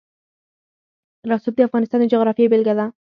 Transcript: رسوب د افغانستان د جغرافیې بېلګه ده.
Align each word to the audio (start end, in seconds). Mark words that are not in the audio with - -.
رسوب 1.31 1.53
د 1.57 1.61
افغانستان 1.67 1.99
د 2.01 2.05
جغرافیې 2.13 2.51
بېلګه 2.51 2.73
ده. 2.79 2.85